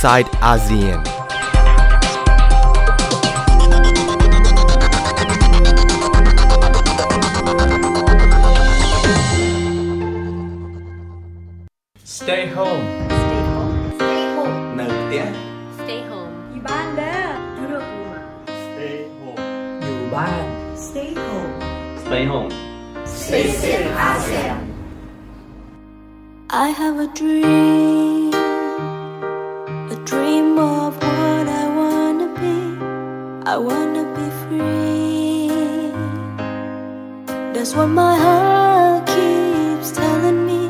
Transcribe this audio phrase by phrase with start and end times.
[0.00, 1.02] inside ASEAN.
[12.04, 12.84] Stay home
[13.22, 15.26] Stay home Stay home នៅផ្ទះ
[15.78, 18.20] Stay home อยู่บ้านเด้อยุโรปมา
[18.64, 19.40] Stay home
[19.82, 20.44] อยู่บ้าน
[20.86, 21.52] Stay home
[22.04, 22.52] Stay home
[26.64, 28.19] I have a dream,
[33.53, 35.49] I wanna be free.
[37.53, 40.61] That's what my heart keeps telling me.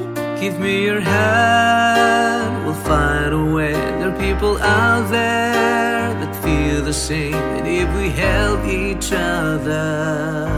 [0.41, 3.73] Give me your hand, we'll find a way.
[3.73, 7.35] There are people out there that feel the same.
[7.35, 10.49] And if we help each other,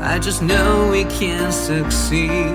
[0.00, 2.54] I just know we can succeed.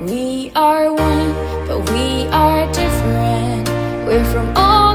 [0.00, 1.30] We are one,
[1.68, 3.68] but we are different.
[4.06, 4.89] We're from all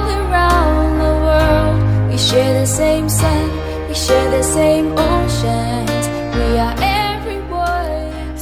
[2.29, 3.45] share the same sun,
[3.87, 6.03] we share the same oceans.
[6.37, 6.75] We are
[7.09, 7.91] everyone.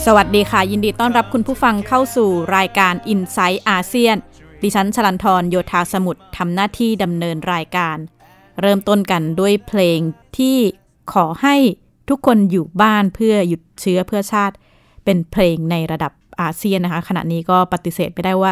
[0.06, 4.16] สวัสดีค่ะ ยินดีต้อนรับคุณผู้ฟังเข้าสู่รายการ i n s i ซต์อาเซียน
[4.64, 7.98] ดิฉันชลันทรโยธาสมุทรทำหน้าที่ดำเนินรายการ
[8.62, 10.00] เริ่มต้นกันด้วยเพลง
[10.38, 10.58] ที่
[11.14, 11.56] ขอให้
[12.10, 14.56] ทุกคนอยู่บ้านเพื่อหยุดเชื้อเพื่อชาติ
[15.04, 16.12] เป็นเพลงในระดับ
[16.42, 18.52] อาเซียนนะคะ ขณะนี้ก็ปฏิเสธไม่ได้ว่า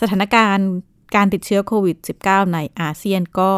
[0.00, 0.68] สถานการณ์
[1.16, 3.52] การติดเชื้อโควิด -19 ในอาเซียนก็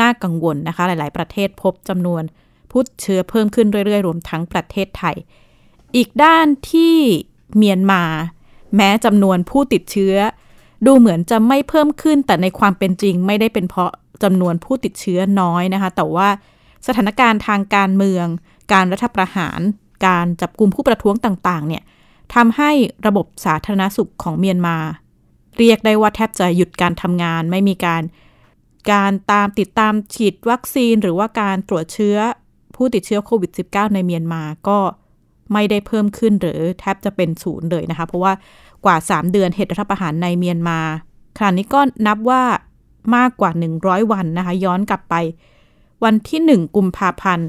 [0.00, 2.22] น่ากังวลนะคะ หลาย ๆ ประเทศพบจำนวน
[2.70, 5.16] ผู้ติดเชื้อเพิ่มขึ้นเรื่อย ๆ รวมทั้งประเทศไทย
[5.96, 6.96] อีกด้านที่
[7.56, 8.02] เมียนมา
[8.76, 10.16] แม้จำนวนผู้ติดเชื้อ
[10.86, 13.90] ดูเหมือนจะไม่เพิ่มขึ้น แต่ในความเป็นจริงไม่ได้เป็นเพราะ
[14.22, 16.28] จำนวนผู้ติดเชื้อน้อยนะคะ แต่ว่า
[16.86, 18.26] สถานการณ์ทางการเมือง
[18.72, 19.60] การรัฐประหาร
[20.06, 21.82] การจับกลุ่มผู้ประท้วงต่าง ๆ เนี่ย
[22.34, 22.70] ทำให้
[23.06, 24.76] ระบบสาธารณสุขของเมียนมา
[25.58, 28.02] เรียกได้ว่าแทบจะหยุดการทำงาน ไม่มีการ
[28.90, 32.18] การตามติดตามฉีดวัคซีน หรือว่าการตรวจเชื้อ
[32.76, 34.78] ผู้ติดเชื้อโควิด -19 ในเมียนมาก็
[35.52, 38.32] ไม่ได้เพิ่มขึ้นหรือแทบจะเป็นศูนย์เลยนะคะ เพราะว่า
[38.84, 40.78] กว่า 3 เดือนเหตุรัฐประหารในเมียนมา
[41.38, 42.42] ขณะนี้ก็นับว่า
[43.16, 45.14] มากกว่า 100 วันนะคะ ย้อนกลับไป
[46.04, 47.48] วันที่ 1 กุมภาพันธ์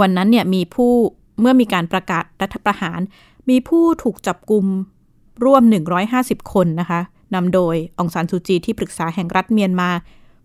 [0.00, 0.92] วันนั้นเนี่ยมีผู้
[1.40, 3.00] เมื่อมีการประกาศรัฐประหาร
[3.48, 4.64] มีผู้ถูกจับกลุ่ม
[5.44, 5.62] ร่วม
[6.08, 7.00] 150 คนนะคะ
[7.34, 9.90] นำโดยองซานซูจีที่ปรึกษาแห่งรัฐเมียนมา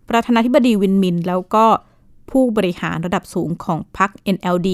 [0.08, 1.66] ประธานาธิบดีวินมิน แล้วก็
[2.30, 4.68] ผู้บริหารระดับสูงของพรรค NLD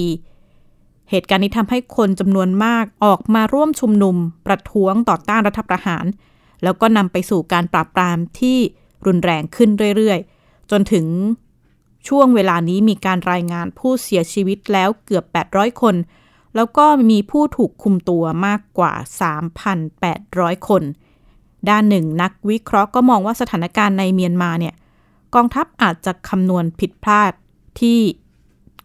[1.11, 6.05] เหตุการณ์นี้ทำให้คนจำนวนมากออกมาร่วมชุมนุม ประท้วงต่อต้านรัฐประหาร
[6.63, 8.59] แล้วก็นำไปสู่การปราบปรามที่
[9.07, 11.07] รุนแรงขึ้นเรื่อยๆ จนถึง
[12.09, 15.95] ช่วงเวลานี้มีการรายงานผู้เสียชีวิตแล้วเกือบ 800 คน
[16.57, 18.93] แล้วก็มีผู้ถูกคุมตัวมากกว่า
[19.81, 20.83] 3,800 คน
[21.71, 24.75] ด้านหนึ่งนักวิเคราะห์ก็มองว่าสถานการณ์ในเมียนมาเนี่ย
[25.35, 27.33] กองทัพอาจจะคำนวณผิดพลาด
[27.81, 27.99] ที่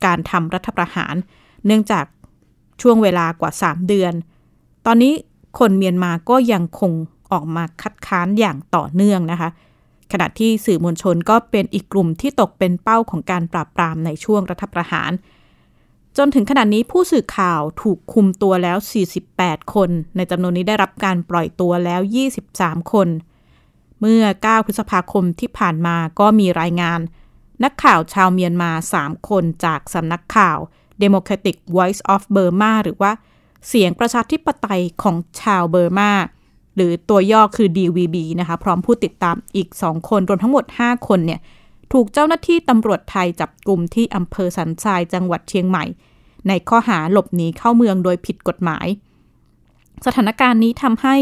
[0.05, 1.15] การทำรัฐประหาร
[1.65, 2.05] เนื่องจาก
[2.81, 4.13] ช่วงเวลากว่า 3 เดือน
[4.85, 5.13] ตอนนี้
[5.59, 6.91] คนเมียนมาก็ยังคง
[7.31, 9.49] ออกมาคัดค้านอย่างต่อเนื่องนะคะ
[10.11, 15.11] ขณะที่สื่อมวลชนก็เป็นอีกกลุ่มที่ตกเป็นเป้าของการปราบปรามในช่วงรัฐประหาร
[16.17, 18.77] จนถึงขณะนี้ผู้สื่อข่าวถูกคุมตัวแล้ว
[19.25, 22.01] 48 คน ในจำนวนนี้ได้รับการปล่อยตัวแล้ว
[22.45, 23.07] 23 คน
[23.99, 26.99] เมื่อ 9 พฤษภาคมที่ผ่านมาก็มีรายงาน
[27.63, 30.57] นักข่าวชาวเมียนมา 3 คนจากสำนักข่าว
[31.03, 33.11] Democratic Voice of Burma หรือว่า
[33.67, 36.11] เสียงประชาธิปไตยของชาวเบอร์มา
[36.75, 41.39] หรือตัวย่อคือ DVB นะคะ พร้อมผู้ติดตามอีก 2 คน รวมทั้งหมด 5 คนเนี่ย
[41.93, 45.85] ถูกเจ้าหน้าที่ตำรวจไทยจับกลุ่มที่อำเภอสันทรายจังหวัดเชียงใหม่
[46.47, 48.87] ในข้อหาหลบหนีเข้าเมืองโดยผิดกฎหมาย
[50.05, 51.15] สถานการณ์นี้ทำให้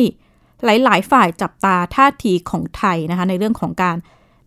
[0.65, 3.97] หลาย ๆ ฝ่ายจับตาท่าทีของไทยนะคะในเรื่องของการ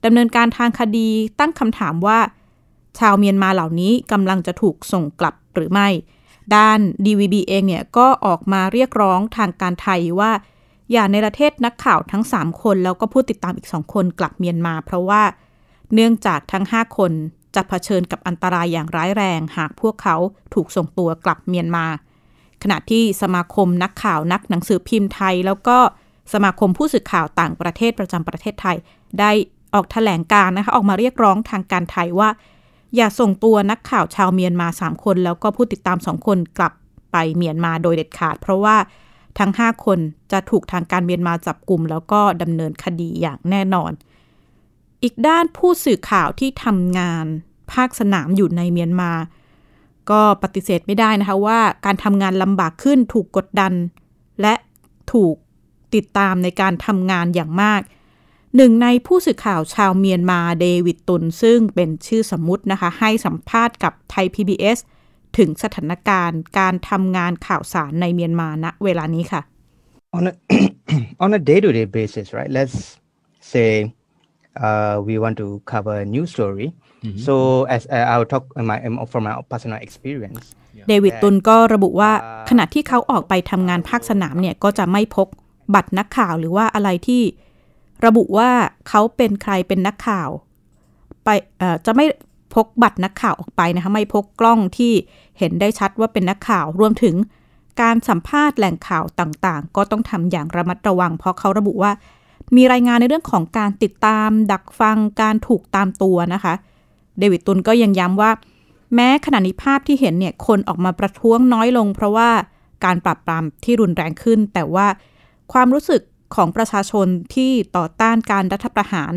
[0.04, 1.08] ดำเนินการทางคดี
[1.40, 2.18] ตั้งคำถามว่า
[2.98, 5.88] ชาวเมียนมาเหล่านี้กำลังจะถูกส่งกลับหรือไม่
[6.54, 10.32] ด้าน DVB เองเนี่ยก็ออกมาเรียกร้องทางการไทยว่า
[10.92, 15.22] อย่าในประเทศนักข่าวทั้ง 3 คน แล้วก็ผู้ติดตามอีก 2 คนกลับเมียนมา เพราะว่า
[15.94, 17.12] เนื่องจากทั้ง 5 คน
[17.54, 20.16] จะเผชิญกับอันตรายอย่างร้ายแรง หากพวกเขา
[20.54, 21.86] ถูกส่งตัวกลับเมียนมา
[22.62, 25.78] ขณะที่สมาคมนักข่าวนักหนังสือพิมพ์ไทย แล้วก็
[26.32, 28.76] สมาคมผู้สื่อข่าวต่างประเทศประจำประเทศไทย
[29.20, 29.30] ได้
[29.74, 32.28] ออกแถลงการนะคะออกมาเรียกร้องทางการไทยว่า
[32.96, 36.72] อย่าส่งตัวนักข่าวชาวเมียนมา 3 คน แล้วก็ผู้ติดตาม 2 คนกลับ
[37.12, 38.76] ไปเมียนมาโดยเด็ดขาด เพราะว่า
[39.38, 39.98] ทั้ง 5 คน
[40.32, 43.92] จะถูกทางการเมียนมาจับกลุ่ม แล้วก็ดำเนินคดีอย่างแน่นอน
[45.04, 47.26] อีกด้านผู้สื่อข่าวที่ทำงาน
[47.72, 49.12] ภาคสนามอยู่ในเมียนมา
[50.10, 53.72] ก็ปฏิเสธไม่ได้นะคะว่าการทำงานลำบากขึ้นถูกกดดัน
[54.40, 54.54] และ
[55.12, 55.34] ถูก
[55.94, 57.80] ติดตามในการทำงานอย่างมาก
[58.56, 64.78] หนึ่งในผู้สื่อข่าวชาวเมียนมาเดวิดตุนซึ่งเป็นชื่อสมมุตินะคะให้สัมภาษณ์กับไทย PBS
[65.38, 69.42] ถึงสถานการณ์การทำงานข่าวสารในเมียนมาณเวลานี้ค่ะ
[70.16, 70.32] on a
[71.24, 72.52] on a day-to-day basis, right?
[72.58, 72.76] Let's
[73.52, 73.70] say
[74.66, 76.68] uh, we want to cover a news story.
[77.26, 80.44] So as uh, I'll talk uh, my um, from my personal experience.
[80.88, 82.12] เดวิดตุนก็ระบุว่า
[82.50, 85.28] ขณะที่เขาออกไปทำงานภาคสนามเนี่ยก็จะไม่พก
[85.74, 87.22] บัตรนักข่าวหรือว่าอะไรที่
[88.06, 88.50] ระบุว่า
[88.88, 90.28] เขาเป็นใครเป็นนักข่าว
[91.24, 91.28] ไป
[91.58, 92.06] เอ่อจะไม่
[92.54, 94.92] พกบัตรนักข่าวออกไปนะคะไม่พกกล้องที่
[95.38, 97.14] เห็นได้ชัดว่าเป็นนักข่าวรวมถึง
[97.82, 101.92] การสัมภาษณ์แหล่งข่าวต่างๆ ก็ต้องทำอย่างระมัดระวัง เพราะเขาระบุว่า
[102.56, 106.54] มีรายงานในเรื่องของการติดตาม ดักฟังการถูกตามตัวนะคะ
[107.18, 108.30] เดวิดตุนก็ยังย้ำว่า
[108.94, 112.30] แม้ขณะนี้ภาพที่เห็นเนี่ยคนออกมาประท้วงน้อยลง เพราะว่า
[112.84, 114.86] การปราบปรามที่รุนแรงขึ้น แต่ว่า
[115.52, 116.02] ความรู้สึก
[116.34, 119.12] ของประชาชนที่ต่อต้านการรัฐประหาร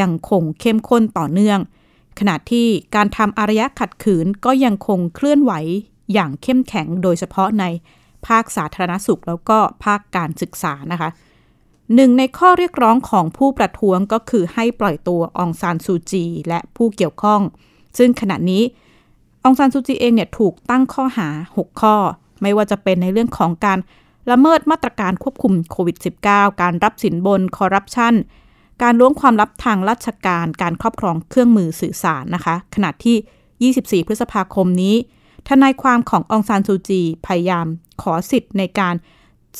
[0.00, 1.60] ยังคงเข้มข้นต่อเนื่อง
[2.18, 5.52] ขณะที่การทำอารยะขัดขืนก็ยังคงเคลื่อนไหว
[6.12, 7.64] อย่างเข้มแข็งโดยเฉพาะใน
[8.26, 11.08] ภาคสาธารณสุขแล้วก็ภาคการศึกษานะคะ
[11.94, 17.40] หนึ่งในข้อเรียกร้องของผู้ประท้วงก็คือให้ปล่อยตัวองซานซูจี และผู้เกี่ยวข้อง
[17.98, 18.62] ซึ่งขณะนี้
[19.44, 21.96] องซานซูจีเองเนี่ยถูกตั้งข้อหา 6 ข้อ
[22.42, 23.78] ไม่ว่าจะเป็นในเรื่องของการ
[24.30, 25.96] ละเมิดมาตรการควบคุมโควิด
[26.28, 28.14] -19 การรับสินบนคอร์รัปชัน
[28.82, 34.96] การล้วงความลับทางราชการ การครอบครองเครื่องมือสื่อสารนะคะ ขณะที่ 24 พฤษภาคมนี้
[35.48, 37.66] ทนายความขององซานซูจี พยายาม
[38.02, 38.94] ขอสิทธิ์ในการ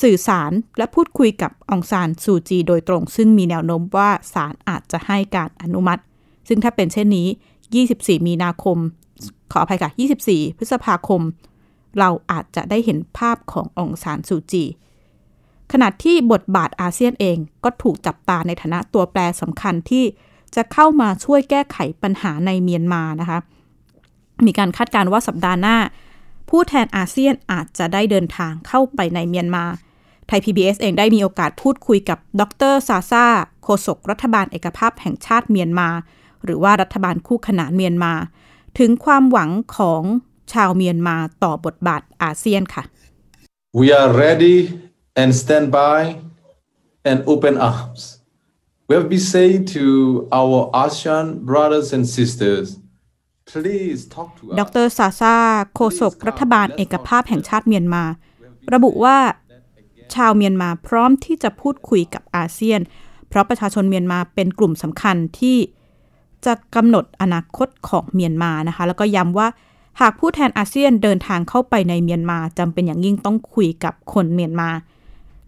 [0.01, 6.01] สื่อสารและพูดคุยกับองซานซูจีโดยตรง ซึ่งมีแนวโน้มว่าศาลอาจจะให้การอนุมัติ
[6.47, 7.27] ซึ่งถ้าเป็นเช่นนี้
[7.77, 8.77] 24 มีนาคม
[9.51, 9.91] ขออภัยค่ะ
[10.25, 11.21] 24 พฤษภาคม
[11.99, 14.63] เราอาจจะได้เห็นภาพขององซานซูจี
[15.71, 20.05] ขณะที่บทบาทอาเซียนเองก็ถูกจับตาในฐานะตัวแปรสำคัญที่
[20.55, 23.39] จะเข้ามาช่วยแก้ไขปัญหาในเมียนมานะคะ
[24.45, 25.77] มีการคาดการณ์ว่าสัปดาห์หน้า
[26.49, 29.65] ผู้แทนอาเซียนอาจจะได้เดินทางเข้าไปในเมียนมา
[30.27, 32.41] ไทย PBS เองได้มีโอกาสพูดคุยกับด
[32.71, 33.25] รซาซา
[33.63, 35.89] โฆษกรัฐบาลเอกภาพแห่งชาติเมียนมา
[36.43, 38.13] หรือว่ารัฐบาลคู่ขนานเมียนมา
[38.79, 40.03] ถึงความหวังของ
[40.53, 42.83] ชาวเมียนมาต่อบทบาทอาเซียนค่ะ
[43.79, 44.57] We are ready
[45.21, 45.99] and stand by
[47.09, 48.01] and open arms.
[48.87, 52.80] We have been saying to our ASEAN brothers and sisters,
[54.59, 54.75] ด us.
[54.83, 55.35] รซาซา
[55.75, 58.03] โฆษกรัฐบาลเอกภาพแห่งชาติเมียนมา
[58.73, 59.17] ระบุว่า
[60.15, 62.79] ชาวเมียนมาพร้อมที่จะพูดคุยกับอาเซียน
[63.29, 65.57] เพราะประชาชนเมียนมาเป็นกลุ่มสำคัญที่
[66.45, 69.47] จะกำหนดอนาคตของเมียนมานะคะ แล้วก็ย้ำว่า
[70.01, 74.69] หากผู้แทนอาเซียนเดินทางเข้าไปในเมียนมาจำเป็นอย่างยิ่งต้องคุยกับคนเมียนมา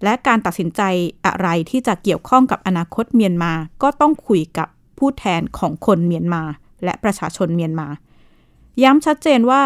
[0.04, 0.82] และการตัดสินใจ
[1.26, 3.54] อะไรที่จะเกี่ยวข้องกับอนาคตเมียนมา
[3.84, 4.68] ก็ต้องคุยกับ
[4.98, 6.44] ผู้แทนของคนเมียนมา
[6.84, 7.88] และประชาชนเมียนมา
[8.84, 9.62] ย้ำชัดเจนว่า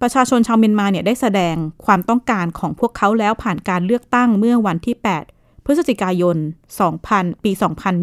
[0.00, 4.96] ประชาชนชาวเมียนมาเนี่ยได้แสดงความต้องการของพวกเขาแล้วผ่านการเลือกตั้งเมื่อวันที่
[5.30, 6.36] 8 พฤศจิกายน
[6.90, 7.50] 2000 ปี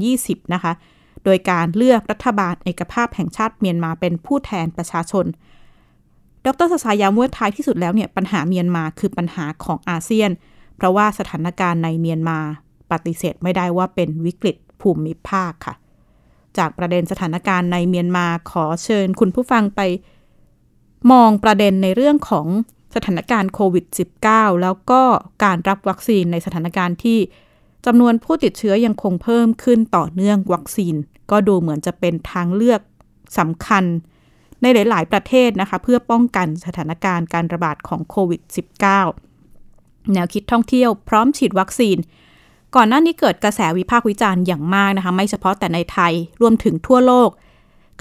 [0.01, 0.73] 2020 นะคะ
[1.25, 5.25] โดยการเลือกรัฐบาลเอกภาพแห่งชาติเมียนมาเป็นผู้แทนประชาชน
[6.45, 10.31] ดรสสายย้ำว่าท้ายที่สุดแล้วเนี่ยปัญหาเมียนมาคือปัญหาของอาเซียน
[10.77, 12.39] เพราะว่าสถานการณ์ในเมียนมา
[12.91, 15.75] ปฏิเสธไม่ได้ว่าเป็นวิกฤตภูมิภาคค่ะ
[16.57, 19.81] จากประเด็นสถานการณ์ในเมียนมาขอเชิญคุณผู้ฟังไป
[21.11, 22.47] มองประเด็นในเรื่องของ
[22.95, 23.85] สถานการณ์โควิด
[24.23, 25.01] -19 แล้วก็
[25.43, 27.19] การรับวัคซีนในสถานการณ์ที่
[27.85, 30.95] จำนวนผู้ติดเชื้อยังคงเพิ่มขึ้นต่อเนื่องวัคซีน
[31.31, 32.81] ก็ดูเหมือนจะเป็นทางเลือก
[33.39, 33.83] สำคัญ
[34.61, 38.41] ในหลาย ๆ ประเทศนะคะ เพื่อป้องกันสถานการณ์การระบาดของโควิด
[39.27, 41.97] -19 แนวคิดท่องเที่ยวพร้อมฉีดวัคซีน
[42.75, 47.29] ก่อนหน้านี้เกิดกระแสวิพากษ์วิจารณ์อย่างมากนะคะไม่เฉพาะแต่ในไทยรวมถึงทั่วโลก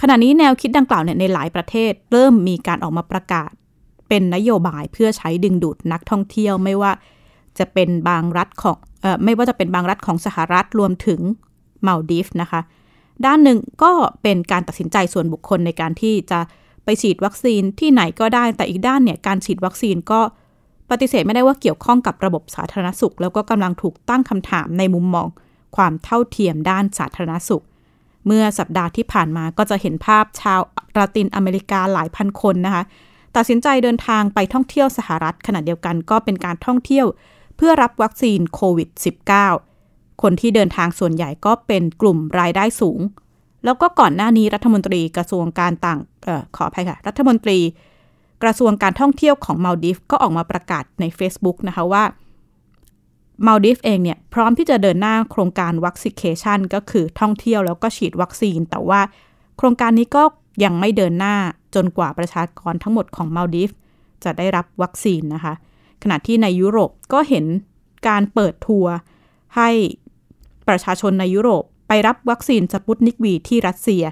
[0.00, 3.50] ขณะนี้แนวคิดดังกล่าวเนี่ยในหลายประเทศ เริ่มมีการออกมาประกาศ
[4.08, 6.92] เป็นนโยบายเพื่อใช้ดึงดูดนักท่องเที่ยวไม่ว่า
[7.58, 11.20] จะเป็นบางรัฐของเอ่อไม่ว่าจะเป็นบางรัฐของสหรัฐรวมถึง
[11.86, 12.60] มาลดีฟนะคะ
[13.26, 16.40] ด้านหนึ่งก็เป็นการตัดสินใจส่วนบุคคลในการที่จะ
[16.84, 20.20] ไปฉีดวัคซีนที่ไหนก็ได้ แต่อีกด้านเนี่ยการฉีดวัคซีนก็
[20.90, 25.28] ปฏิเสธไม่ได้ว่าเกี่ยวข้องกับระบบสาธารณสุข แล้วก็กำลังถูกตั้งคำถามในมุมมอง
[25.76, 27.64] ความเท่าเทียมด้านสาธารณสุข
[28.26, 30.60] เมื่อสัปดาห์ที่ผ่านมาก็จะเห็นภาพชาว
[30.98, 32.82] ลาตินอเมริกาหลายพันคนนะคะ
[33.36, 37.06] ตัดสินใจเดินทางไปท่องเที่ยวสหรัฐขณะเดียวกันก็เป็นการท่องเที่ยว
[37.56, 38.88] เพื่อรับวัคซีนโควิด
[39.56, 43.00] -19 คนที่เดินทางส่วนใหญ่ก็เป็นกลุ่มรายได้สูง
[43.64, 47.58] แล้วก็ก่อนหน้านี้รัฐมนตรีกระทรวงการต่างเอ่อขออภัยค่ะ รัฐมนตรี
[48.42, 52.04] กระทรวงการท่องเที่ยวของมาลดิฟก็ออกมาประกาศใน Facebook นะคะว่า
[53.46, 59.00] มาลดิฟเองเนี่ยพร้อมที่จะเดินหน้าโครงการ vaxication ก็คือท่องเที่ยวแล้วก็ฉีดวัคซีน แต่ว่า
[59.56, 60.22] โครงการนี้ก็
[60.64, 61.36] ยังไม่เดินหน้า
[61.74, 63.70] จนกว่าประชากรทั้งหมดของมาลดิฟ
[64.24, 65.54] จะได้รับวัคซีนนะคะ
[66.02, 67.44] ขณะที่ในยุโรปก็เห็น
[68.08, 68.94] การเปิดทัวร์
[69.56, 69.70] ให้
[70.68, 74.04] ประชาชนในยุโรปไปรับวัคซีนสปุตนิกวีที่รัสเซีย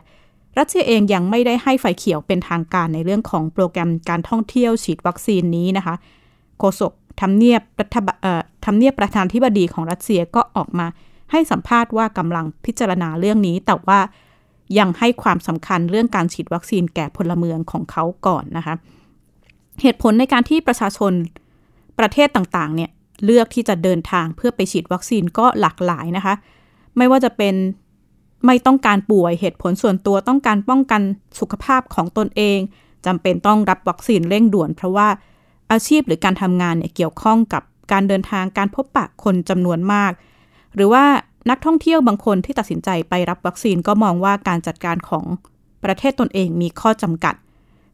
[0.58, 5.94] รัสเซียเองยังไม่ได้ให้ไฟเขียวเป็นทางการในเรื่องของโปรแกรมการท่องเที่ยวฉีดวัคซีนนี้นะคะ
[6.58, 10.86] โฆษกทำเนียบรัฐบาเอ่อทำเนียบประธานธิบดีของรัสเซียก็ออกมา
[11.32, 14.00] ให้สัมภาษณ์ว่ากำลังพิจารณาเรื่องนี้ แต่ว่า
[14.78, 18.74] ยังให้ความสำคัญเรื่องการฉีดวัคซีนแก่พลเมืองของเขาก่อนนะคะ
[19.82, 21.12] เหตุผลในการที่ประชาชน
[21.98, 22.90] ประเทศต่างๆเนี่ย
[23.24, 26.34] เลือกที่จะเดินทางเพื่อไปฉีดวัคซีนก็หลากหลายนะคะ
[26.96, 27.54] ไม่ว่าจะเป็น
[28.46, 31.02] ไม่ต้องการป่วยเหตุผลส่วนตัวต้องการป้องกัน
[31.40, 32.58] สุขภาพของตนเอง
[33.06, 35.08] จำเป็นต้องรับวัคซีนเร่งด่วน เพราะว่า
[35.72, 37.62] อาชีพหรือการทำงานเนี่ยเกี่ยวข้องกับ
[37.92, 40.12] การเดินทางการพบปะคนจำนวนมาก
[40.74, 41.04] หรือว่า
[41.50, 45.24] นักท่องเที่ยวบางคนที่ตัดสินใจไปรับวัคซีนก็มองว่าการจัดการของ
[45.84, 47.34] ประเทศตนเองมีข้อจำกัด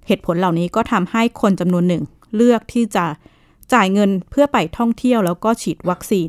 [0.06, 2.02] เหตุผลเหล่านี้ก็ทำให้คนจำนวนหนึ่ง
[2.36, 3.04] เลือกที่จะ
[3.72, 6.28] จ่ายเงินเพื่อไปท่องเที่ยวแล้วก็ฉีดวัคซีน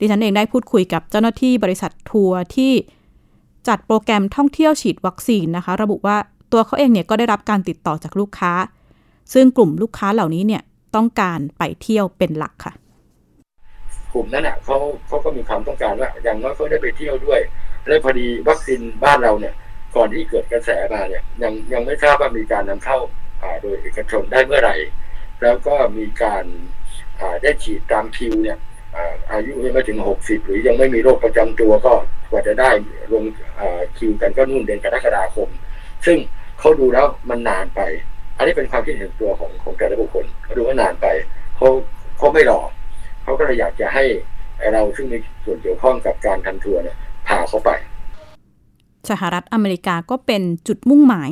[0.00, 2.72] ดิฉันเองได้พูดคุยกับเจ้าหน้าที่บริษัททัวร์ที่
[3.68, 6.16] จัดโปรแกรมท่องเที่ยวฉีดวัคซีนนะคะ ระบุว่า
[6.52, 8.52] ตัวเขาเองเนี่ยก็ได้รับการติดต่อจากลูกค้า
[9.32, 10.62] ซึ่งกลุ่มลูกค้าเหล่านี้เนี่ย
[10.96, 12.74] ต้องการไปเที่ยวเป็นหลักค่ะ
[14.12, 14.76] กลุ่มนั้นอะเขา
[15.06, 17.40] เขาก็มีความต้องการว่าอย่างน้อยเขาได้ไปเที่ยวด้วย
[17.86, 19.54] และพอดีวัคซีนบ้านเราเนี่ย
[19.96, 22.98] ก่อนที่เกิดกระแสมาเนี่ยยังยังไม่ทราบว่ามีการนำเข้า
[23.42, 24.76] อ่าโดยเอกชนได้เมื่อไหร่
[25.42, 26.44] แล้วก็มีการ
[27.20, 28.58] อ่าได้ฉีดตามคิวเนี่ย
[28.96, 31.94] อ่าอายุยังไม่ถึงหกสิบหรือยังไม่มีโรคประจำตัวก็
[32.32, 32.70] กว่าจะได้
[33.12, 33.24] ลง
[33.98, 35.48] คิวกันก็นู่นเดือนกรกฎาคม
[36.06, 36.18] ซึ่ง
[36.60, 37.80] เขาดูแล้วมันนานไป
[38.36, 41.06] อันนี้เป็นความคิดเห็นตัวของของแต่ละบุคคลเขาดูว่านานไป
[41.56, 41.68] เขา
[42.18, 42.60] เขาไม่รอ
[43.22, 44.04] เขาก็เลยอยากจะให้
[44.72, 46.96] เราซึ่งมีส่วนเกี่ยวข้องกับการทำทัวร์เนี่ย
[47.28, 47.70] พาเขาไป
[49.10, 51.30] สหรัฐอเมริกาก็เป็นจุดมุ่งหมาย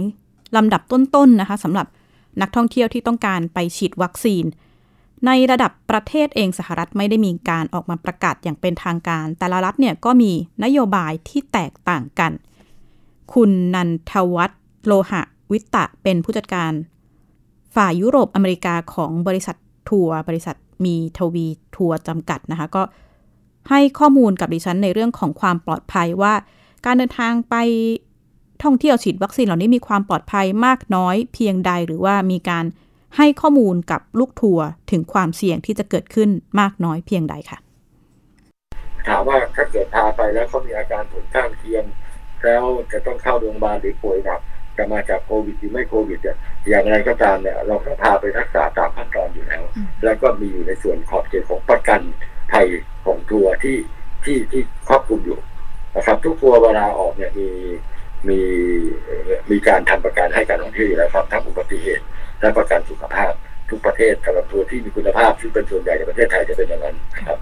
[0.56, 1.86] ลำดับต้นๆนะคะสำหรับ
[2.42, 4.44] นักท่องเที่ยวที่ต้องการไปฉีดวัคซีน
[5.26, 10.32] ในระดับประเทศเองสหรัฐไม่ได้มีการออกมาประกาศอย่างเป็นทางการ แต่ละรัฐเนี่ยก็มี
[10.64, 12.32] นโยบายที่แตกต่างกัน
[13.32, 16.72] คุณนันทวัฒน์โลหะวิตะเป็นผู้จัดการ
[17.74, 19.56] ฝ่ายยุโรปอเมริกาของบริษัท
[19.88, 21.46] ทัวร์บริษัทมีทวี
[21.76, 22.82] ทัวร์จำกัดนะคะ ก็
[23.70, 26.34] ให้ข้อมูลกับดิฉันในเรื่องของความปลอดภัยว่า
[26.86, 27.54] การเดินทางไป
[28.62, 32.64] ท่องเที่ยวฉีดวัคซีนเหล่านี้มีความปลอดภัยมากน้อยเพียงใดหรือว่ามีการ
[33.16, 36.28] ให้ข้อมูลกับลูกทัวร์ถึงความเสี่ยงที่จะเกิดขึ้น
[36.60, 37.58] มากน้อยเพียงใดค่ะ
[39.08, 41.84] ถามว่าถ้าเกิดพาไปแล้วเขามีอาการผลข้างเคียง
[42.44, 44.40] แล้วจะต้องเข้าโรงพยาบาลหรือป่วยหนัก
[44.76, 46.36] จะมาจากโควิดหรือไม่โควิดเนี่ย
[46.68, 49.62] อย่างไรก็ตามเนี่ย เราต้องพาไปรักษาตามขั้นตอนอยู่แล้ว
[50.04, 52.00] แล้วก็มีอยู่ในส่วนขอบเขตของประกัน
[52.52, 52.66] ภัย
[53.04, 53.76] ของทัวร์ที่
[54.24, 55.38] ที่ที่ครอบคลุมอยู่
[55.96, 57.48] นะครับ ทุกทัวร์เวลาออกเนี่ยมี
[58.28, 58.40] มี
[59.50, 62.04] มีการทำประกันให้การท่องเที่ยวอยู่แล้วครับทั้งอุบัติเหตุ
[62.40, 63.32] และประกันสุขภาพ
[63.70, 67.38] ทุกประเทศสำหรับทัวร์ที่มีคุณภาพซึ่งเป็นส่วนใหญ่ในประเทศไทยจะเป็นอย่างนั้นนะครับ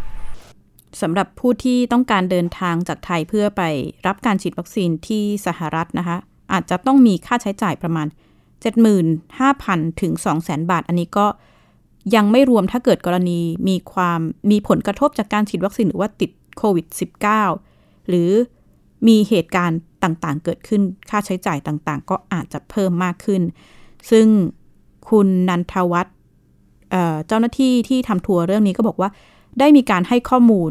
[1.03, 3.63] สำหรับผู้ที่ต้องการเดินทางจากไทยเพื่อไป
[4.07, 6.17] รับการฉีดวัคซีนที่สหรัฐนะคะ
[6.53, 8.07] อาจจะต้องมีค่าใช้จ่ายประมาณ
[8.85, 11.27] 75,000 ถึง 200,000 บาท อันนี้ก็
[12.15, 14.21] ยังไม่รวมถ้าเกิดกรณีมีความ
[14.51, 16.87] มีผลกระทบจากการฉีดวัคซีนหรือว่าติดโควิด
[17.49, 18.31] -19 หรือ
[19.09, 23.43] มีเหตุการณ์ ต่างๆ เกิดขึ้นค่าใช้จ่ายต่างๆ ก็อาจจะเพิ่มมากขึ้น
[24.11, 24.27] ซึ่ง
[25.09, 26.15] คุณนันทวัฒน์
[27.27, 29.11] เจ้าหน้าที่ที่ทำทัวร์เรื่องนี้ก็บอกว่า
[29.59, 30.71] ได้มีการให้ข้อมูล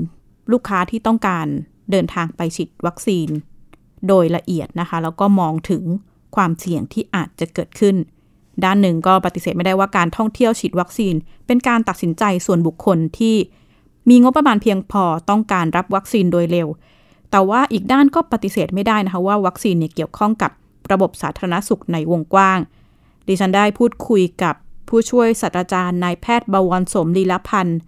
[0.52, 1.48] ลูกค้าที่ต้องการ
[1.92, 3.30] เดินทางไปฉีดวัคซีน
[4.08, 5.84] โดยละเอียดนะคะ แล้วก็มองถึง
[6.36, 7.96] ความเสี่ยงที่อาจจะเกิดขึ้น
[8.64, 11.16] ด้านหนึ่งก็ปฏิเสธไม่ได้ว่าการท่องเที่ยวฉีดวัคซีน
[11.48, 13.36] เป็นการตัดสินใจส่วนบุคคลที่
[14.10, 16.68] มีงบประมาณเพียงพอต้องการรับวัคซีนโดยเร็ว
[17.32, 20.52] แต่ว่าอีกด้านก็ปฏิเสธไม่ได้นะคะว่าวัคซีนเนี่ยเกี่ยวข้องกับ
[20.92, 22.60] ระบบสาธารณสุขในวงกว้าง
[23.28, 24.56] ดิฉันได้พูดคุยกับ
[24.90, 27.80] ผู้ช่วยศาสตราจารย์นายแพทย์บวรสมลีลพันธ์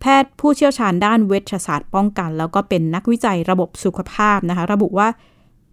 [0.00, 5.08] แพทย์ผู้เชี่ยวชาญด้านเวชศาสตร์ป้องกัน แล้วก็เป็นนักวิจัยระบบสุขภาพนะคะ ระบุว่า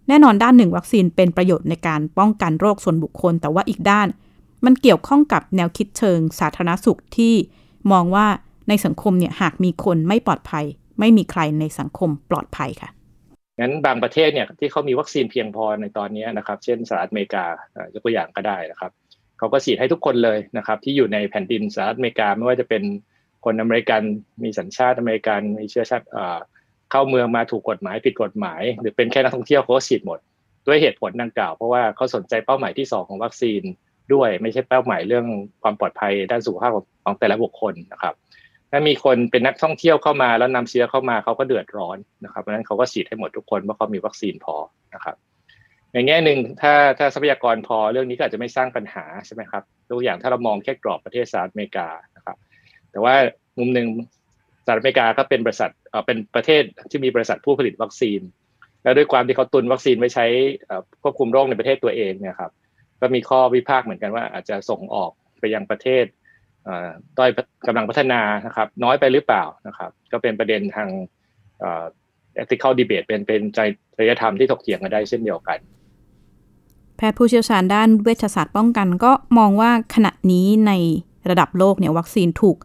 [0.08, 4.06] แน่นอนด้านหนึ่งวัคซีนเป็นประโยชน์ในการป้องกันโรคส่วนบุคคล แต่ว่าอีกด้าน
[4.64, 7.34] มันเกี่ยวข้องกับแนวคิดเชิงสาธารณสุขที่
[7.92, 8.26] มองว่า
[8.68, 10.64] ในสังคมเนี่ยหากมีคนไม่ปลอดภัย
[11.00, 12.90] ไม่มีใครในสังคมปลอดภัยค่ะ
[13.60, 17.44] งั้นบางประเทศเนี่ยที่เขามีวัคซีนเพียงพอในตอนนี้นะครับเช่นสหรัฐอเมริกา
[17.94, 18.92] ยกตัวอย่างก็ได้นะครับ
[19.38, 22.82] เขาก็ฉีดให้ทุกคนเลยนะครับที่อยู่ในแผ่นดินสหรัฐอเมริกาไม่ว่าจะเป็น
[23.44, 24.02] คนอเมริกัน
[24.44, 26.06] มีสัญชาติอเมริกันมีเชื้อชาติ
[26.90, 30.18] เข้าเมืองมาถูกกฎหมายผิดกฎหมาย หรือเป็นแค่นักท่องเที่ยวเขาก็ฉีดหมด
[30.66, 33.62] ด้วยเหตุผลดังกล่าวเพราะว่าเขาสนใจเป้าหมายที่สองของวัคซีน
[34.14, 35.26] ด้วยไม่ใช่เป้าหมายเรื่อง
[35.62, 36.72] ความปลอดภัยด้านสุขภาพ
[37.04, 38.14] ของแต่ละบุคคลนะครับ
[38.76, 44.54] ถ้ามีคนเป็นนักท่องเที่ยวเข้ามาแล้วนำเชื้อเข้ามาเขาก็เดือดร้อนนะครับเพราะฉะนั้นเขาก็ฉีดให้หมดทุกคนเพราะเขามีวัคซีนพอ
[44.94, 45.16] นะครับ
[45.92, 52.36] ในแง่หนึ่งถ้าถ้าทรัพยากรพอเรื่องนี้ก็อาจจะไม่สร้างปัญหาใช่ไหมครับตัวอย่างถ้าเรามองแค่กรอบประเทศสหรัฐอเมริกานะครับ
[52.90, 53.14] แต่ว่า
[53.58, 53.88] มุมหนึ่ง
[54.64, 58.20] สหรัฐอเมริกาก็เป็นบริษัทเออเป็นประเทศที่มีบริษัทผู้ผลิตวัคซีน
[58.82, 60.26] แล้วด้วยความที่เขาตุนวัคซีนไว้ใช้
[60.68, 62.52] อ่อควบคุมโรคในประเทศตัวเองเนี่ยครับ
[63.00, 66.04] ก็มีข้อวิพากษ์เหมือนกันว่าอาจจะส่งออกไปยังประเทศ
[67.18, 67.30] ด้อย
[67.66, 70.88] กำลังพัฒนานะครับน้อยไปหรือเปล่านะครับ ก็เป็นประเด็นทาง
[71.60, 71.84] เอ่อ
[72.42, 75.58] ethical debate เป็นเป็นจริยธรรมที่ถกเถียงกันได้เช่นเดียวกัน
[76.96, 80.72] แพทย์ผู้เชี่ยวชาญด้านเวชศาสตร์ป้องกันก็มองว่าขณะนี้ใน
[81.30, 82.56] ระดับโลกเนี่ยวัคซีนถูก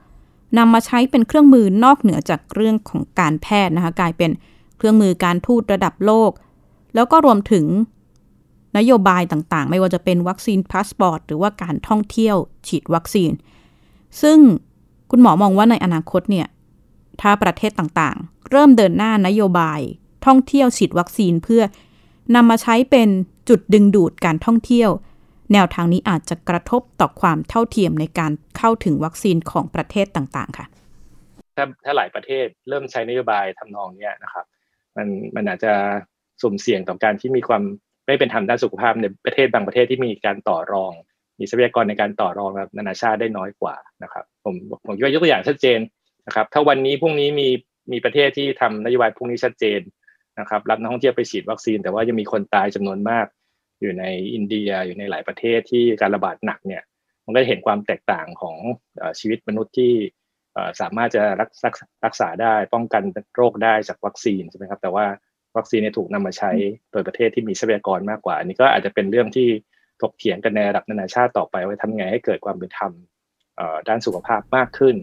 [0.58, 4.31] นำมาใช้เป็นเครื่องมือนอกเหนือจากเรื่องของการแพทย์นะคะกลายเป็น
[4.77, 6.31] เครื่องมือการทูตระดับโลก
[6.96, 7.65] แล้วก็รวมถึง
[8.77, 12.36] นโยบายต่างๆ ไม่ว่าจะเป็นวัคซีนพาสปอร์ตหรือว่าการท่องเที่ยว
[12.67, 13.31] ฉีดวัคซีน
[14.22, 14.38] ซึ่ง
[15.12, 16.48] คุณหมอมองว่าในอนาคตเนี่ย
[17.22, 19.80] ถ้าประเทศต่างๆ เริ่มเดินหน้านโยบาย
[20.25, 21.63] ท่องเที่ยวฉีดวัคซีนเพื่อ
[22.36, 23.10] นำมาใช้เป็น
[23.50, 24.89] จุดดึงดูดการท่องเที่ยว
[25.53, 30.68] แนวทางนี้อาจจะกระทบต่อความเท่าเทียมในการเข้าถึงวัคซีนของประเทศต่างๆ ค่ะ
[31.56, 34.46] ถ้าถ้าหลายประเทศเริ่มใช้นโยบายทำนองนี้นะครับ
[34.98, 35.74] มันมันอาจจะ
[36.41, 37.63] สุ่มเสี่ยงต่อการที่มีความ
[38.06, 40.94] ไม่เป็นธรรมด้านสุขภาพในประเทศบางประเทศที่มีการต่อรอง
[41.42, 44.56] มีทรัพยากรในการต่อรองกับนานาชาติได้น้อยกว่านะครับ ผม
[44.86, 45.80] ผมคิดว่ายกตัวอย่างชัดเจน
[46.28, 47.48] นะครับ ถ้าวันนี้พรุ่งนี้มี
[47.92, 49.82] มีประเทศที่ทำนโยบายพรุ่งนี้ชัดเจน
[50.40, 53.28] นะครับรับนักท่องเที่ยวไปฉีดวัคซีน แต่ว่ายังมีคนตายจำนวนมาก
[53.82, 56.84] อยู่ในอินเดียอยู่ในหลายประเทศที่การระบาดหนักเนี่ย
[57.26, 58.58] มันก็จะเห็นความแตกต่างของ
[59.02, 59.94] อชีวิตมนุษย์ที่
[60.82, 63.04] สามารถจะรักรักรักษาได้ป้องกัน
[63.36, 65.06] โรคได้จากวัคซีนใช่ไหมครับแต่ว่า
[65.58, 66.52] วัคซีนเนี่ยถูกนำมาใช้
[66.92, 69.48] โดยประเทศที่มีทรัพยากรมากกว่า อันนี้ก็อาจจะเป็นเรื่องที่
[70.01, 72.91] ถกเถียงกันในระดับนานาชาติต่อไปว่าทำไงให้เกิดความเป็นธรรม
[73.88, 74.96] ด้านสุขภาพมากขึ้น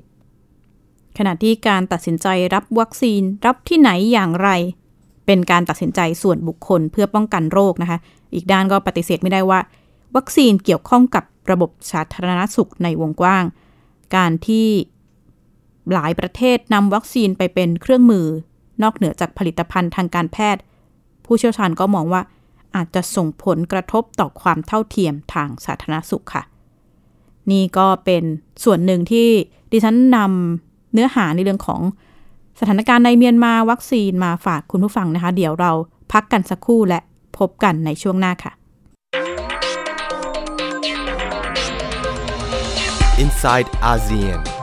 [1.18, 4.50] ขณะที่การตัดสินใจรับวัคซีนรับที่ไหนอย่างไร
[5.26, 7.98] เป็นการตัดสินใจส่วนบุคคลเพื่อป้องกันโรคนะคะ
[8.34, 9.60] อีกด้านก็ปฏิเสธไม่ได้ว่า
[10.16, 13.44] วัคซีนเกี่ยวข้องกับระบบสาธารณสุขในวงกว้าง
[14.16, 14.68] การที่
[15.92, 18.26] หลายประเทศนำวัคซีนไปเป็นเครื่องมือ
[18.82, 20.62] นอกเหนือจากผลิตภัณฑ์ทางการแพทย์
[21.24, 22.22] ผู้เชี่ยวชาญก็มองว่า
[22.76, 26.42] อาจจะส่งผลกระทบต่อความเท่าเทียมทางสาธารณสุขค่ะ
[27.50, 28.24] นี่ก็เป็น
[28.64, 29.28] ส่วนหนึ่งที่
[29.72, 31.80] ดิฉันนำเนื้อหาในเรื่องของ
[32.60, 35.72] สถานการณ์ในเมียนมาวัคซีนมาฝากคุณผู้ฟังนะคะ เดี๋ยวเรา
[36.12, 37.00] พักกันสักครู่และ
[37.38, 38.52] พบกันในช่วงหน้าค่ะ
[43.24, 44.57] Inside ASEAN.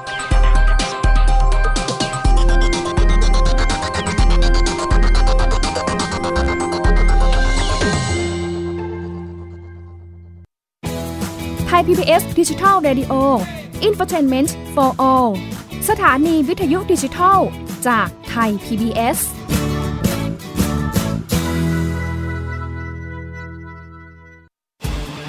[11.85, 13.13] PBS Digital Radio
[13.87, 15.29] Infotainment for All
[15.89, 17.39] สถานีวิทยุดิจิทัล
[17.87, 19.17] จากไทย PBS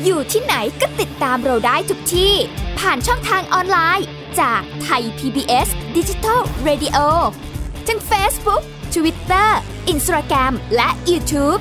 [0.04, 2.34] อยู่ที่ไหนก็ติดตามเราได้ทุกที่
[2.78, 4.06] ผ่านช่องทางออนไลน์
[4.40, 6.98] จากไทย PBS Digital Radio
[7.86, 8.62] ทั้ง Facebook
[8.94, 9.50] Twitter
[9.92, 11.60] Instagram และ YouTube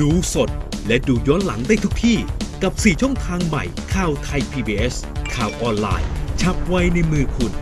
[0.00, 0.50] ดูสด
[0.86, 2.18] และดูย้อนหลังได้ทุกที่
[2.62, 4.94] กับ 4 ช่องทางใหม่ข่าวไทย PBS
[5.34, 6.08] ข่าวออนไลน์
[6.40, 7.52] ชับไว้ในมือคุณ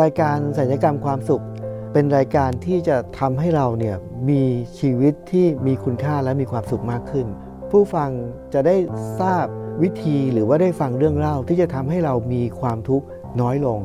[0.00, 1.44] รายการสัญญกรรมความสุข
[1.92, 3.96] เป็นรายการที่จะทำให้เราเนี่ย
[4.30, 4.42] มี
[4.78, 7.26] ชีวิตที่มีคุณค่าและมีความสุขมากขึ้น
[7.70, 8.10] ผู้ฟัง
[8.54, 8.76] จะได้
[9.20, 9.46] ทราบ
[9.82, 13.06] วิธีหรือว่าได้ฟังเรื่องเล่าที่จะทำให้เรามีความทุกข์
[13.40, 13.80] น้อยลง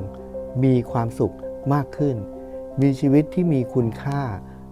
[0.63, 1.35] มีความสุข
[1.73, 2.17] มากขึ้น
[2.81, 4.21] มีชีวิตที่มีคุณค่า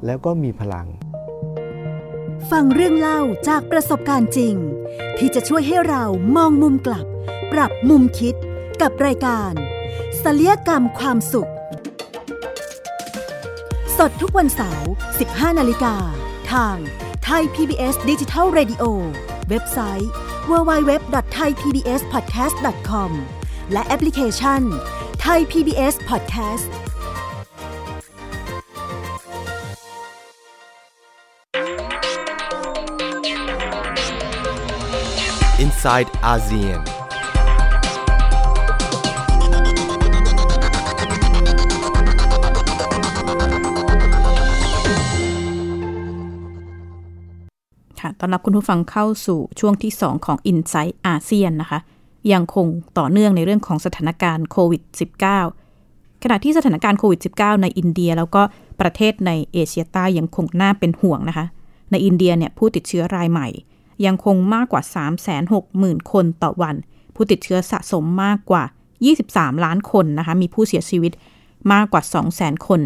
[0.05, 0.88] แล้วก็มีพลัง
[2.51, 4.55] ฟังเรื่องเล่าจากประสบการณ์จริง
[5.17, 6.03] ที่จะช่วยให้เรา
[6.35, 7.05] มองมุมกลับ
[7.51, 8.35] ปรับมุมคิด
[8.81, 9.53] กับรายการ
[10.23, 11.51] ศัลยกรรมความสุข
[13.97, 14.89] สดทุกวันเสาร์
[15.21, 15.95] 15 นาฬิกา
[16.51, 16.75] ทาง
[17.27, 18.83] Thai PBS Digital Radio
[19.49, 20.12] เว็บไซต์
[20.49, 23.12] www.thaipbspodcast.com
[23.71, 24.62] และแอปพลิเคชัน
[25.25, 26.69] Thai PBS Podcast
[35.63, 36.82] inside ASEAN.
[48.00, 51.80] ค่ะ ต้อนรับคุณผู้ฟังเข้าสู่ช่วงที่ 2 ของ i n s i ซต์อาเซียนนะคะ
[52.34, 52.67] ยังคง
[52.98, 54.82] ต่อเนื่องในเรื่องของสถานการณ์โควิด
[55.54, 58.41] -19 ขณะที่สถานการณ์โควิด -19 ในอินเดียแล้วก็
[58.82, 61.45] ประเทศในเอเชียใต้ยังคงน่าเป็นห่วงนะคะ
[61.91, 63.48] ในอินเดียเนี่ยผู้ติดเชื้อรายใหม่
[64.05, 64.81] ยังคงมากกว่า
[65.45, 66.75] 360,000 คนต่อวัน
[67.15, 68.63] ผู้ติดเชื้อสะสมมากกว่า
[69.13, 71.12] 23 ล้านคนนะคะ มีผู้เสียชีวิต
[71.73, 72.01] มากกว่า
[72.33, 72.81] 200,000 คน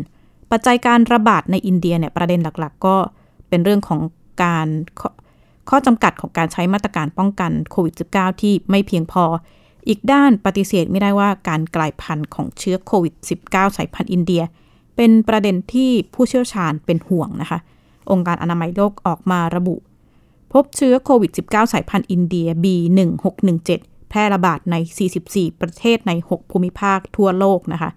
[0.52, 2.96] ปัจจัยการระบาดในอินเดียเนี่ยประเด็นหลักๆ ก็
[3.50, 4.02] เป็นเรื่องของ
[4.44, 4.68] การ
[5.00, 5.02] ข
[5.70, 9.24] ข้อจำกัดของการใช้มาตรการป้องกันโควิด -19 ที่ไม่เพียงพอ
[9.88, 13.14] อีกด้านปฏิเสธไม่ได้ว่าการกลายพันธุ์ของเชื้อโควิด
[13.46, 14.44] -19 สายพันธุ์อินเดีย
[14.96, 17.60] เป็นประเด็นที่ผู้เชี่ยวชาญเป็นห่วงนะคะ
[18.12, 19.76] องค์การอนามัยโลกออกมาระบุ
[20.54, 23.70] พบเชื้อโควิด -19 สายพันธุ์อินเดีย B1617
[24.10, 24.76] แพร่ระบาดใน
[25.20, 27.92] 44 ประเทศใน 6 ภูมิภาคทั่วโลกนะคะ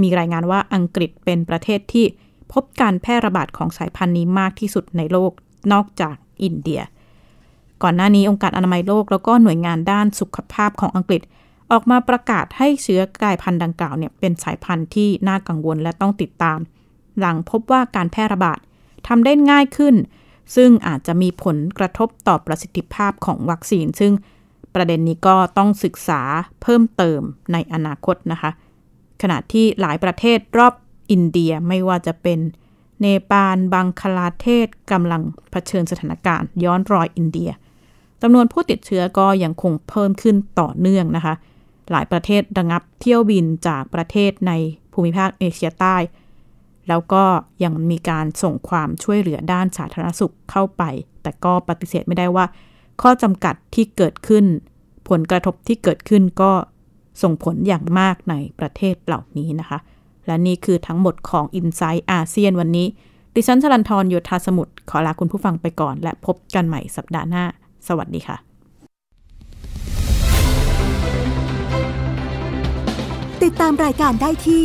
[0.00, 2.06] มีรายงานว่าอังกฤษเป็นประเทศที่
[2.52, 5.32] พบการแพร่ระบาดของสายพันธุ์นี้มากที่สุดในโลก
[5.72, 6.80] นอกจากอินเดีย
[7.82, 11.22] ก่อนหน้านี้องค์การอนามัยโลกแล้วก็หน่วยงานด้านสุขภาพของอังกฤษ
[11.72, 16.58] ออกมาประกาศให้เชื้อกลายพันธุ์ดังกล่าวเนี่ยเป็นสายพันธุ์ที่น่ากังวลและต้องติดตาม
[17.18, 18.58] หลังพบว่าการแพร่ระบาด
[19.06, 19.96] ทำได้ง่ายขึ้น
[20.54, 24.12] ซึ่งอาจจะมีผลกระทบต่อประสิทธิภาพของวัคซีน ซึ่ง
[24.74, 26.20] ประเด็นนี้ก็ต้องศึกษา
[26.62, 27.20] เพิ่มเติม
[27.52, 28.50] ในอนาคตนะคะ
[29.22, 30.74] ขณะที่หลายประเทศรอบ
[31.10, 32.38] อินเดียไม่ว่าจะเป็น
[33.00, 37.50] เนปาลบังคลาเทศกำลังเผชิญสถานการณ์ ย้อนรอยอินเดีย
[38.22, 41.34] จำนวนผู้ติดเชื้อก็ยังคงเพิ่มขึ้นต่อเนื่องนะคะ
[41.90, 44.52] หลายประเทศระงับเที่ยวบินจากประเทศใน
[44.92, 45.96] ภูมิภาคเอเชียใต้
[46.88, 47.22] แล้วก็
[47.64, 50.82] ยังมีการส่งความช่วยเหลือด้านสาธารณสุขเข้าไป
[51.22, 52.44] แต่ก็ปฏิเสธไม่ได้ว่า
[53.02, 54.44] ข้อจำกัดที่เกิดขึ้น
[55.08, 56.52] ผลกระทบที่เกิดขึ้นก็
[57.22, 59.78] ส่งผลอย่างมากในประเทศเหล่านี้นะคะ
[60.26, 62.86] และนี่คือทั้งหมดของ i n s i ซต์อาเซียนวันนี้
[63.34, 67.44] ดิฉันชลันทรโยธาสมุทรขอลาคุณผู้ฟังไปก่อน และพบกันใหม่สัปดาห์หน้า
[67.88, 68.36] สวัสดีค่ะ
[73.42, 74.64] ติดตามรายการได้ที่